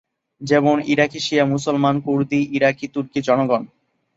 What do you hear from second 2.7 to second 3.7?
তুর্কি জনগণ।